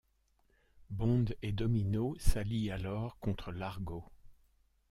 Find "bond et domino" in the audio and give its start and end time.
0.89-2.15